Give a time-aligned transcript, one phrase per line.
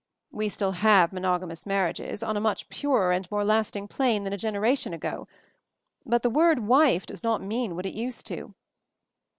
[0.31, 4.35] We still have monogamous marriages, on a much purer and more lasting plane than a
[4.35, 5.27] generation ago;
[6.07, 8.55] but the word 'wife' does not mean what it used to."